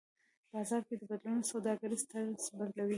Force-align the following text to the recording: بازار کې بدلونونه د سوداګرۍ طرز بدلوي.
بازار 0.51 0.81
کې 0.87 0.95
بدلونونه 0.99 1.43
د 1.45 1.49
سوداګرۍ 1.51 1.97
طرز 2.11 2.43
بدلوي. 2.57 2.89